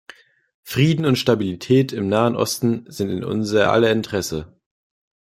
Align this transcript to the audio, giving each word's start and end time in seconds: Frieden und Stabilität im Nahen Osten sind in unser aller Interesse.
Frieden 0.63 1.05
und 1.05 1.17
Stabilität 1.19 1.93
im 1.93 2.09
Nahen 2.09 2.35
Osten 2.35 2.85
sind 2.87 3.11
in 3.11 3.23
unser 3.23 3.71
aller 3.71 3.91
Interesse. 3.91 4.59